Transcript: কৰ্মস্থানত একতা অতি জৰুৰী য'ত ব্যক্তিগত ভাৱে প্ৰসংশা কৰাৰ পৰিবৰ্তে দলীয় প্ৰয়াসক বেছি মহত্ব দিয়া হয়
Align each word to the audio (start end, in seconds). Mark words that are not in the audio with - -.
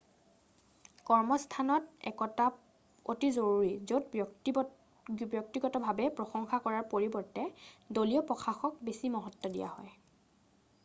কৰ্মস্থানত 1.07 2.07
একতা 2.11 2.45
অতি 3.13 3.27
জৰুৰী 3.35 3.67
য'ত 3.91 4.21
ব্যক্তিগত 5.33 5.81
ভাৱে 5.83 6.07
প্ৰসংশা 6.21 6.59
কৰাৰ 6.65 6.87
পৰিবৰ্তে 6.93 7.43
দলীয় 7.99 8.23
প্ৰয়াসক 8.31 8.81
বেছি 8.89 9.13
মহত্ব 9.17 9.53
দিয়া 9.59 9.69
হয় 9.75 9.95